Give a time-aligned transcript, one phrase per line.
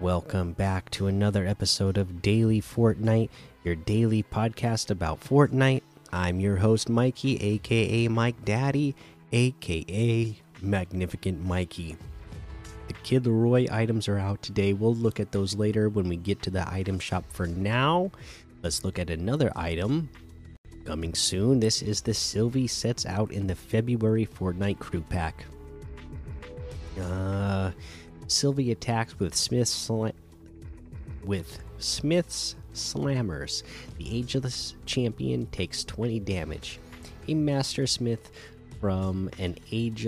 [0.00, 3.30] welcome back to another episode of Daily Fortnite,
[3.64, 5.82] your daily podcast about Fortnite.
[6.12, 8.94] I'm your host, Mikey, aka Mike Daddy,
[9.32, 11.96] aka Magnificent Mikey.
[12.86, 14.72] The Kid Laroi items are out today.
[14.72, 17.24] We'll look at those later when we get to the item shop.
[17.30, 18.12] For now,
[18.62, 20.08] let's look at another item
[20.84, 21.58] coming soon.
[21.58, 25.44] This is the Sylvie sets out in the February Fortnite crew pack.
[27.00, 27.72] Uh,
[28.28, 29.90] Sylvie attacks with Smith's
[31.24, 33.62] with Smith's slammers.
[33.98, 36.78] The ageless champion takes 20 damage.
[37.26, 38.30] A master smith
[38.80, 40.06] from an age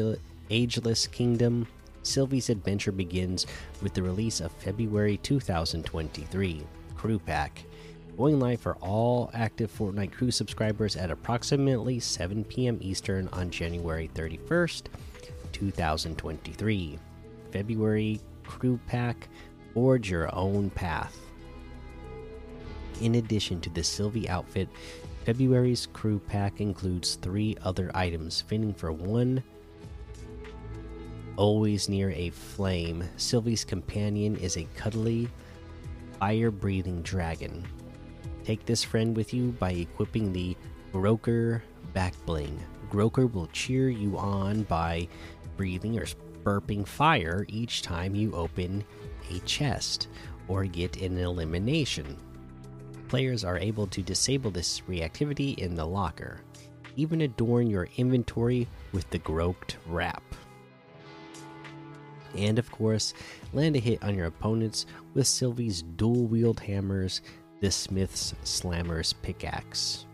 [0.51, 1.67] ageless kingdom.
[2.03, 3.47] Sylvie's adventure begins
[3.83, 6.63] with the release of February 2023
[6.97, 7.65] crew pack.
[8.17, 12.79] Going live for all active Fortnite crew subscribers at approximately 7 p.m.
[12.83, 14.85] Eastern on January 31st,
[15.53, 16.99] 2023.
[17.53, 19.29] February crew pack,
[19.75, 21.17] forge your own path.
[23.01, 24.69] In addition to the Sylvie outfit,
[25.25, 29.43] February's crew pack includes three other items, fitting for one.
[31.37, 35.29] Always near a flame, Sylvie's companion is a cuddly,
[36.19, 37.67] fire breathing dragon.
[38.45, 40.57] Take this friend with you by equipping the
[40.93, 41.63] Groker
[41.95, 42.63] back bling.
[42.91, 45.07] Groker will cheer you on by
[45.57, 46.07] breathing or
[46.45, 48.85] burping fire each time you open
[49.31, 50.09] a chest
[50.49, 52.17] or get an elimination.
[53.09, 56.41] Players are able to disable this reactivity in the locker.
[56.97, 60.23] Even adorn your inventory with the Groked wrap.
[62.37, 63.15] And of course,
[63.53, 67.23] land a hit on your opponents with Sylvie's dual wield hammers,
[67.61, 70.07] the Smith's Slammer's pickaxe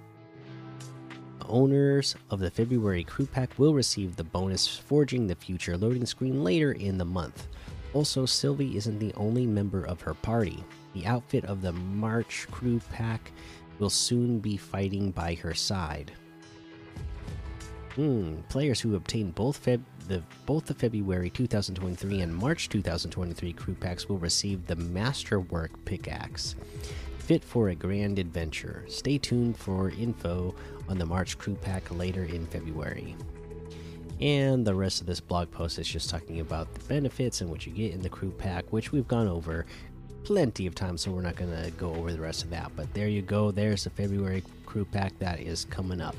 [1.49, 6.43] owners of the February crew pack will receive the bonus Forging the Future loading screen
[6.45, 7.49] later in the month.
[7.95, 10.63] Also, Sylvie isn't the only member of her party.
[10.95, 13.33] The outfit of the March crew pack
[13.79, 16.13] will soon be fighting by her side.
[17.95, 23.75] Hmm, players who obtain both Feb the both the February 2023 and March 2023 crew
[23.75, 26.55] packs will receive the Masterwork pickaxe
[27.27, 28.85] fit for a grand adventure.
[28.87, 30.55] Stay tuned for info
[30.89, 33.17] on the March crew pack later in February.
[34.21, 37.67] And the rest of this blog post is just talking about the benefits and what
[37.67, 39.67] you get in the crew pack, which we've gone over
[40.23, 42.71] plenty of times, so we're not going to go over the rest of that.
[42.77, 43.51] But there you go.
[43.51, 46.15] There's the February crew pack that is coming up.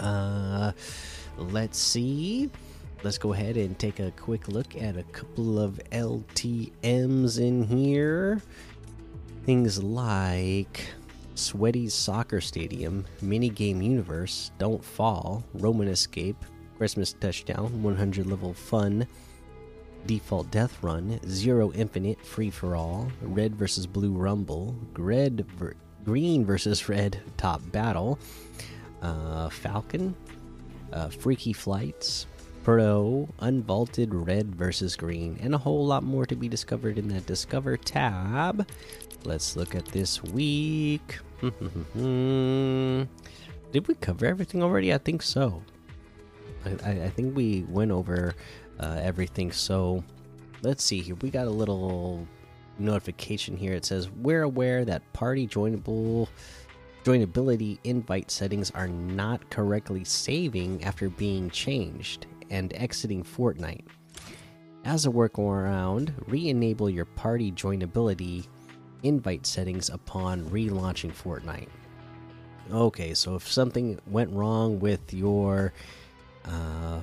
[0.00, 0.72] Uh,
[1.38, 2.50] let's see.
[3.04, 8.42] Let's go ahead and take a quick look at a couple of LTMs in here.
[9.44, 10.86] Things like
[11.34, 16.36] Sweaty's Soccer Stadium, Minigame Universe, Don't Fall, Roman Escape,
[16.78, 19.04] Christmas Touchdown, 100 level fun,
[20.06, 25.74] Default Death Run, Zero Infinite Free for All, Red vs Blue Rumble, Red ver
[26.04, 28.20] Green versus Red Top Battle,
[29.02, 30.14] uh, Falcon,
[30.92, 32.26] uh, Freaky Flights,
[32.62, 37.26] Pro, Unvaulted Red versus Green, and a whole lot more to be discovered in that
[37.26, 38.68] Discover tab.
[39.24, 41.18] Let's look at this week.
[41.40, 43.08] Did
[43.88, 44.94] we cover everything already?
[44.94, 45.62] I think so.
[46.84, 48.34] I, I think we went over
[48.78, 49.50] uh, everything.
[49.50, 50.04] So
[50.62, 51.16] let's see here.
[51.16, 52.26] We got a little
[52.78, 53.72] notification here.
[53.72, 56.28] It says we're aware that party joinable
[57.04, 63.84] joinability invite settings are not correctly saving after being changed and exiting Fortnite.
[64.84, 68.46] As a workaround, re-enable your party joinability
[69.02, 71.68] invite settings upon relaunching Fortnite.
[72.72, 75.72] Okay, so if something went wrong with your
[76.44, 77.00] uh,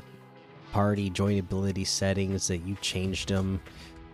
[0.71, 3.61] party joinability settings that you changed them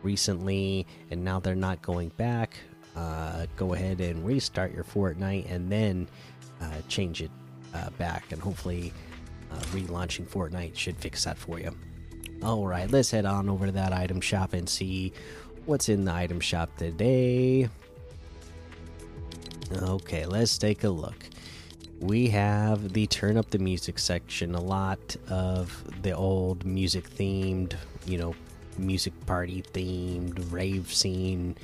[0.03, 2.57] recently and now they're not going back,
[2.95, 6.07] uh, go ahead and restart your Fortnite and then
[6.61, 7.31] uh, change it
[7.73, 8.31] uh, back.
[8.31, 8.93] And hopefully,
[9.51, 11.75] uh, relaunching Fortnite should fix that for you.
[12.43, 15.13] All right, let's head on over to that item shop and see
[15.65, 17.69] what's in the item shop today.
[19.73, 21.27] Okay, let's take a look.
[21.99, 27.75] We have the turn up the music section, a lot of the old music themed,
[28.05, 28.35] you know,
[28.77, 31.55] music party themed, rave scene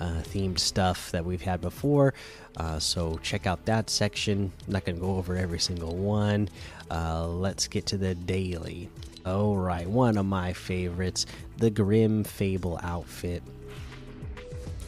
[0.00, 2.14] uh, themed stuff that we've had before.
[2.56, 4.50] Uh, so check out that section.
[4.66, 6.48] I'm not going to go over every single one.
[6.90, 8.88] Uh, let's get to the daily.
[9.26, 11.26] All right, one of my favorites,
[11.58, 13.42] the Grim Fable outfit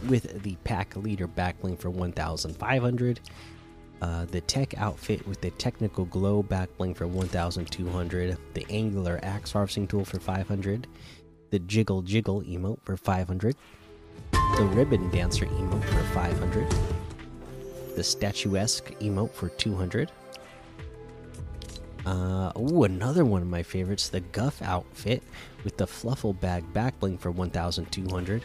[0.09, 3.20] with the pack leader backbling for 1,500.
[4.00, 8.37] Uh, the tech outfit with the technical glow backbling for 1,200.
[8.55, 10.88] The angular axe harvesting tool for 500.
[11.50, 13.55] The jiggle jiggle emote for 500.
[14.56, 16.70] The Ribbon Dancer emote for 500.
[17.96, 20.12] The Statuesque emote for 200.
[22.04, 25.22] Uh, oh, another one of my favorites, the Guff outfit
[25.64, 28.44] with the Fluffle Bag back bling for 1,200.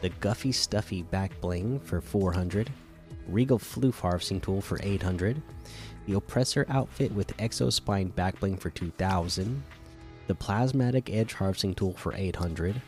[0.00, 2.70] The Guffy Stuffy back bling for 400.
[3.28, 5.40] Regal Floof harvesting tool for 800.
[6.06, 9.62] The Oppressor outfit with Exo Spine back bling for 2,000.
[10.26, 12.80] The Plasmatic Edge harvesting tool for 800.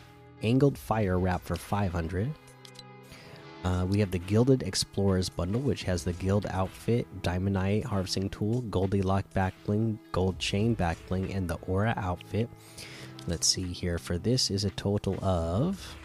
[0.42, 2.32] Angled Fire Wrap for 500.
[3.66, 8.62] Uh, we have the Gilded Explorers bundle, which has the Guild outfit, Diamondite harvesting tool,
[8.70, 12.48] Goldilock back bling, Gold chain back bling, and the Aura outfit.
[13.26, 13.98] Let's see here.
[13.98, 15.96] For this is a total of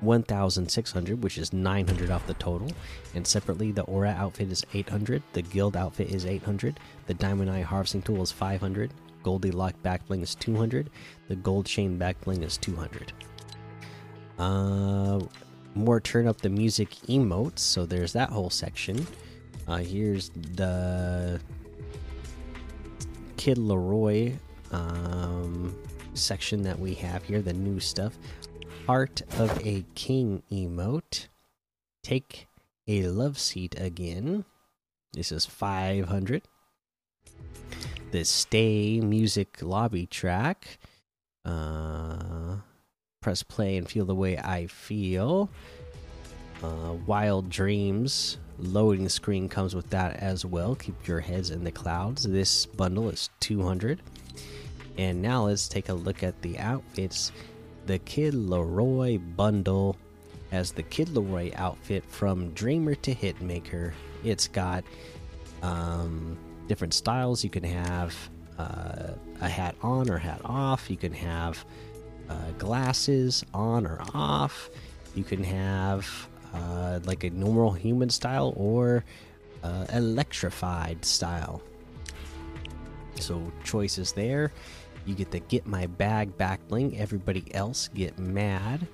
[0.00, 2.72] 1,600, which is 900 off the total.
[3.14, 8.02] And separately, the Aura outfit is 800, the Guild outfit is 800, the Diamondite harvesting
[8.02, 8.92] tool is 500,
[9.22, 10.90] Goldilock back bling is 200,
[11.28, 13.12] the Gold chain back bling is 200.
[14.36, 15.20] Uh
[15.74, 17.60] more turn up the music emotes.
[17.60, 19.06] So there's that whole section.
[19.66, 21.40] Uh, here's the
[23.36, 24.36] Kid Laroi
[24.72, 25.76] um,
[26.14, 28.18] section that we have here, the new stuff.
[28.86, 31.28] Heart of a King emote.
[32.02, 32.48] Take
[32.86, 34.44] a love seat again.
[35.12, 36.42] This is 500.
[38.10, 40.78] The Stay music lobby track.
[41.44, 42.56] Uh,
[43.20, 45.50] press play and feel the way I feel.
[46.62, 50.74] Uh, Wild Dreams loading screen comes with that as well.
[50.74, 52.24] Keep your heads in the clouds.
[52.24, 54.00] This bundle is 200.
[54.96, 57.32] And now let's take a look at the outfits.
[57.86, 59.96] The Kid Laroi bundle
[60.50, 63.92] has the Kid Laroi outfit from Dreamer to Hitmaker.
[64.24, 64.82] It's got
[65.62, 66.36] um,
[66.66, 67.44] different styles.
[67.44, 68.16] You can have
[68.58, 70.90] uh, a hat on or hat off.
[70.90, 71.64] You can have
[72.28, 74.70] uh, glasses on or off.
[75.14, 79.04] You can have uh, like a normal human style or
[79.62, 81.62] uh, electrified style.
[83.16, 84.52] So choices there.
[85.06, 86.98] You get the get my bag back bling.
[86.98, 88.86] Everybody else get mad.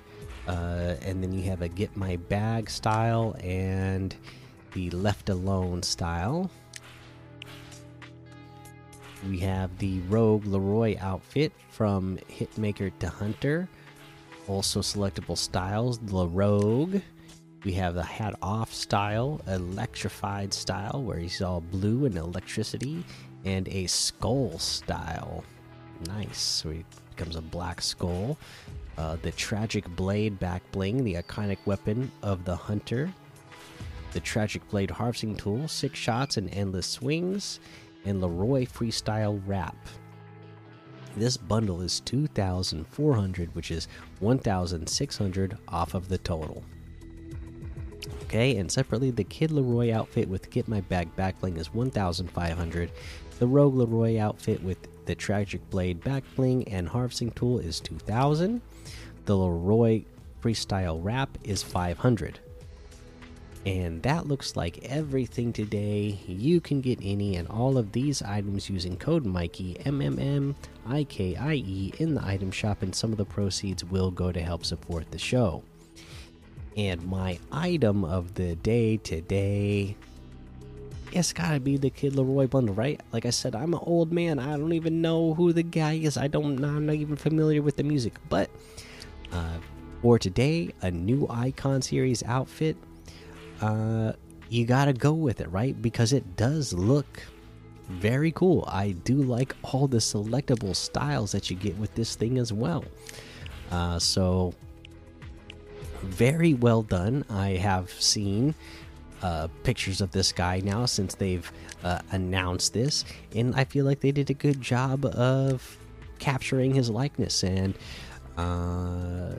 [0.47, 4.15] Uh, and then you have a get my bag style and
[4.73, 6.51] the left alone style.
[9.29, 13.69] We have the Rogue Laroi outfit from Hitmaker to Hunter.
[14.49, 17.01] Also selectable styles, the Rogue.
[17.65, 23.03] We have the hat off style, electrified style, where he's all blue and electricity,
[23.47, 25.43] and a skull style.
[26.07, 26.39] Nice.
[26.39, 26.85] So he
[27.17, 28.37] becomes a black skull.
[28.99, 33.11] Uh, the tragic blade back bling, the iconic weapon of the hunter.
[34.13, 37.59] The tragic blade harvesting tool, six shots and endless swings
[38.05, 39.77] and Laroi Freestyle Wrap.
[41.17, 43.89] This bundle is 2,400, which is
[44.21, 46.63] 1,600 off of the total.
[48.25, 52.91] Okay, and separately, the Kid Laroi outfit with Get My Bag Backbling is 1,500.
[53.39, 58.61] The Rogue Laroi outfit with the Tragic Blade Backbling and Harvesting Tool is 2,000.
[59.25, 60.05] The Laroi
[60.43, 62.41] Freestyle Wrap is 500.
[63.67, 66.19] And that looks like everything today.
[66.27, 70.55] You can get any and all of these items using code Mikey M M M
[70.87, 74.33] I K I E in the item shop, and some of the proceeds will go
[74.33, 75.63] to help support the show.
[76.77, 79.97] And my item of the day today.
[81.13, 83.01] It's gotta be the Kid Laroi bundle, right?
[83.13, 84.41] Like I said, I'm an old man.
[84.41, 86.19] I don't even know who the guy is.
[86.19, 86.63] I don't.
[86.63, 88.15] I'm not even familiar with the music.
[88.29, 88.51] But
[89.33, 89.59] uh,
[90.03, 92.77] for today, a new Icon series outfit
[93.65, 94.13] uh,
[94.51, 95.81] you gotta go with it, right?
[95.81, 97.23] Because it does look
[97.89, 98.65] very cool.
[98.69, 102.85] I do like all the selectable styles that you get with this thing as well.
[103.71, 104.55] Uh, so,
[106.03, 107.25] very well done.
[107.31, 108.55] I have seen
[109.23, 111.51] uh, pictures of this guy now since they've
[111.83, 113.05] uh, announced this,
[113.35, 115.79] and I feel like they did a good job of
[116.19, 117.43] capturing his likeness.
[117.43, 117.75] And
[118.37, 119.37] uh,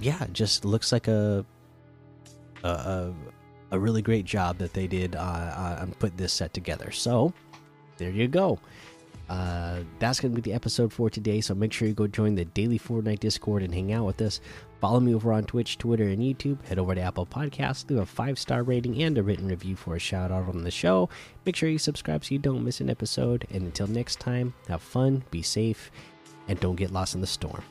[0.00, 1.44] yeah, just looks like a
[2.64, 3.12] a,
[3.70, 6.90] a, really great job that they did uh, uh, on put this set together.
[6.90, 7.32] So
[7.96, 8.58] there you go.
[9.28, 11.40] Uh, that's going to be the episode for today.
[11.40, 14.40] So make sure you go join the daily Fortnite Discord and hang out with us.
[14.80, 16.64] Follow me over on Twitch, Twitter, and YouTube.
[16.64, 19.96] Head over to Apple Podcasts, leave a five star rating and a written review for
[19.96, 21.08] a shout out on the show.
[21.44, 23.46] Make sure you subscribe so you don't miss an episode.
[23.50, 25.90] And until next time, have fun, be safe,
[26.46, 27.62] and don't get lost in the storm.